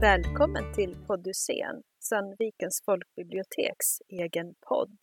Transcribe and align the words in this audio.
Välkommen 0.00 0.74
till 0.74 0.96
Poddusén, 1.06 1.82
Sandvikens 1.98 2.82
folkbiblioteks 2.84 3.86
egen 4.08 4.54
podd. 4.68 4.98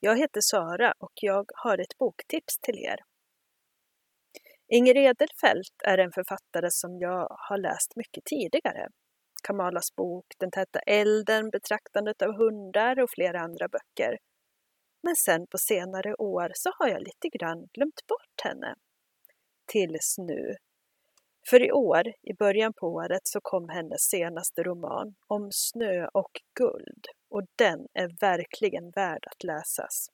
Jag 0.00 0.18
heter 0.18 0.40
Sara 0.40 0.92
och 0.98 1.12
jag 1.14 1.44
har 1.54 1.78
ett 1.78 1.98
boktips 1.98 2.58
till 2.58 2.78
er. 2.78 2.96
Inger 4.68 4.96
Edelfelt 4.96 5.74
är 5.84 5.98
en 5.98 6.12
författare 6.12 6.70
som 6.70 6.98
jag 6.98 7.26
har 7.48 7.58
läst 7.58 7.96
mycket 7.96 8.24
tidigare. 8.24 8.88
Kamalas 9.42 9.94
bok 9.96 10.26
Den 10.38 10.50
täta 10.50 10.78
elden, 10.78 11.50
Betraktandet 11.50 12.22
av 12.22 12.36
hundar 12.36 13.00
och 13.02 13.10
flera 13.10 13.40
andra 13.40 13.68
böcker. 13.68 14.18
Men 15.02 15.16
sen 15.16 15.46
på 15.46 15.58
senare 15.58 16.14
år 16.14 16.50
så 16.54 16.70
har 16.78 16.88
jag 16.88 17.00
lite 17.00 17.28
grann 17.38 17.66
glömt 17.72 18.06
bort 18.08 18.38
henne. 18.44 18.74
Tills 19.72 20.14
nu 20.18 20.56
för 21.50 21.62
i 21.62 21.72
år, 21.72 22.08
i 22.22 22.34
början 22.34 22.72
på 22.72 22.86
året, 22.86 23.20
så 23.24 23.40
kom 23.42 23.68
hennes 23.68 24.00
senaste 24.00 24.62
roman 24.62 25.14
om 25.26 25.48
snö 25.52 26.08
och 26.12 26.30
guld 26.58 27.06
och 27.30 27.42
den 27.56 27.86
är 27.94 28.20
verkligen 28.20 28.90
värd 28.90 29.26
att 29.30 29.44
läsas. 29.44 30.06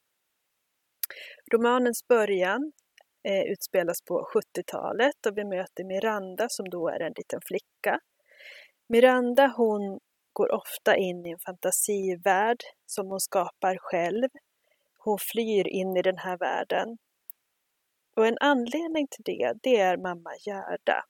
Romanens 1.52 2.08
början 2.08 2.72
eh, 3.28 3.42
utspelas 3.42 4.02
på 4.02 4.28
70-talet 4.34 5.26
och 5.26 5.38
vi 5.38 5.44
möter 5.44 5.84
Miranda 5.84 6.46
som 6.48 6.68
då 6.68 6.88
är 6.88 7.00
en 7.00 7.12
liten 7.16 7.40
flicka. 7.46 8.00
Miranda 8.88 9.52
hon 9.56 10.00
går 10.32 10.52
ofta 10.52 10.96
in 10.96 11.26
i 11.26 11.30
en 11.30 11.38
fantasivärld 11.38 12.60
som 12.86 13.06
hon 13.06 13.20
skapar 13.20 13.76
själv. 13.78 14.28
Hon 14.98 15.18
flyr 15.32 15.68
in 15.68 15.96
i 15.96 16.02
den 16.02 16.18
här 16.18 16.38
världen. 16.38 16.98
Och 18.16 18.26
en 18.26 18.38
anledning 18.40 19.06
till 19.10 19.24
det, 19.24 19.52
det 19.62 19.80
är 19.80 19.96
mamma 19.96 20.30
Gerda 20.46 21.04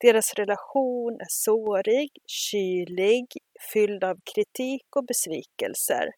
deras 0.00 0.34
relation 0.34 1.20
är 1.20 1.26
sårig, 1.28 2.10
kylig, 2.26 3.26
fylld 3.72 4.04
av 4.04 4.16
kritik 4.34 4.86
och 4.96 5.04
besvikelser. 5.04 6.08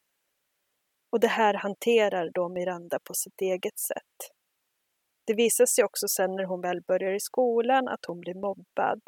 Och 1.13 1.21
det 1.21 1.29
här 1.29 1.55
hanterar 1.55 2.31
då 2.35 2.49
Miranda 2.49 2.99
på 3.05 3.15
sitt 3.15 3.41
eget 3.41 3.79
sätt. 3.79 4.17
Det 5.27 5.35
visar 5.35 5.67
sig 5.67 5.85
också 5.85 6.09
sen 6.09 6.31
när 6.37 6.45
hon 6.45 6.61
väl 6.61 6.83
börjar 6.89 7.13
i 7.13 7.21
skolan 7.21 7.89
att 7.89 8.05
hon 8.07 8.21
blir 8.21 8.35
mobbad. 8.35 9.01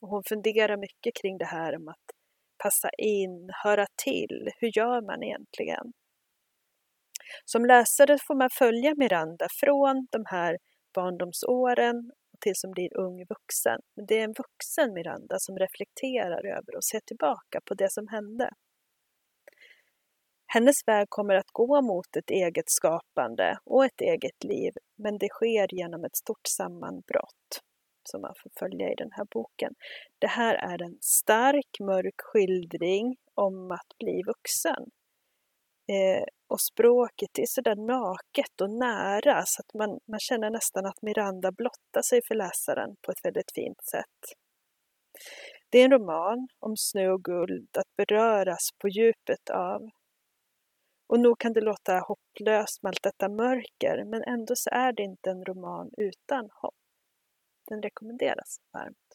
Och 0.00 0.08
hon 0.08 0.22
funderar 0.28 0.76
mycket 0.76 1.14
kring 1.22 1.38
det 1.38 1.44
här 1.44 1.76
om 1.76 1.88
att 1.88 2.06
passa 2.62 2.90
in, 2.98 3.50
höra 3.64 3.86
till. 4.04 4.50
Hur 4.56 4.78
gör 4.78 5.00
man 5.06 5.22
egentligen? 5.22 5.92
Som 7.44 7.64
läsare 7.64 8.18
får 8.26 8.34
man 8.34 8.50
följa 8.58 8.94
Miranda 8.96 9.46
från 9.60 10.06
de 10.10 10.24
här 10.26 10.58
barndomsåren 10.94 12.10
till 12.42 12.56
som 12.56 12.70
blir 12.70 12.96
ung 12.96 13.24
vuxen. 13.24 13.80
Men 13.96 14.06
det 14.06 14.18
är 14.18 14.24
en 14.24 14.34
vuxen 14.42 14.94
Miranda 14.94 15.36
som 15.38 15.58
reflekterar 15.58 16.46
över 16.46 16.76
och 16.76 16.84
ser 16.84 17.00
tillbaka 17.00 17.60
på 17.64 17.74
det 17.74 17.92
som 17.92 18.08
hände. 18.08 18.50
Hennes 20.46 20.76
väg 20.86 21.06
kommer 21.10 21.34
att 21.34 21.50
gå 21.52 21.82
mot 21.82 22.16
ett 22.16 22.30
eget 22.30 22.70
skapande 22.70 23.58
och 23.64 23.84
ett 23.84 24.00
eget 24.00 24.44
liv, 24.44 24.72
men 24.98 25.18
det 25.18 25.28
sker 25.28 25.74
genom 25.74 26.04
ett 26.04 26.16
stort 26.16 26.46
sammanbrott 26.46 27.62
som 28.10 28.20
man 28.20 28.34
får 28.42 28.50
följa 28.58 28.92
i 28.92 28.94
den 28.94 29.12
här 29.12 29.26
boken. 29.30 29.74
Det 30.18 30.26
här 30.26 30.54
är 30.54 30.82
en 30.82 30.98
stark, 31.00 31.80
mörk 31.80 32.20
skildring 32.20 33.16
om 33.34 33.70
att 33.70 33.98
bli 33.98 34.22
vuxen. 34.26 34.90
Eh, 35.88 36.24
och 36.52 36.60
språket 36.60 37.38
är 37.38 37.46
sådär 37.46 37.76
naket 37.76 38.60
och 38.60 38.70
nära 38.70 39.42
så 39.46 39.60
att 39.62 39.74
man, 39.74 39.90
man 40.10 40.20
känner 40.20 40.50
nästan 40.50 40.86
att 40.86 41.02
Miranda 41.02 41.52
blottar 41.52 42.02
sig 42.02 42.20
för 42.28 42.34
läsaren 42.34 42.96
på 43.02 43.12
ett 43.12 43.24
väldigt 43.24 43.52
fint 43.54 43.84
sätt. 43.84 44.20
Det 45.70 45.78
är 45.78 45.84
en 45.84 45.90
roman 45.90 46.48
om 46.60 46.72
snö 46.76 47.10
och 47.10 47.24
guld 47.24 47.76
att 47.78 47.96
beröras 47.96 48.68
på 48.78 48.88
djupet 48.88 49.50
av. 49.50 49.80
Och 51.06 51.20
nog 51.20 51.38
kan 51.38 51.52
det 51.52 51.60
låta 51.60 51.98
hopplöst 51.98 52.82
med 52.82 52.90
allt 52.90 53.02
detta 53.02 53.28
mörker, 53.28 54.04
men 54.04 54.22
ändå 54.22 54.54
så 54.56 54.70
är 54.70 54.92
det 54.92 55.02
inte 55.02 55.30
en 55.30 55.44
roman 55.44 55.90
utan 55.96 56.48
hopp. 56.52 56.74
Den 57.68 57.82
rekommenderas 57.82 58.56
varmt. 58.72 59.11